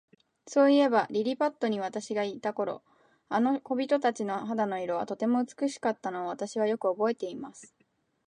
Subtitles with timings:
[0.47, 2.81] そういえば、リリパットに私がいた頃、
[3.29, 7.75] あの小人たちの肌の色は、とても美しかったのを、私はよくおぼえています。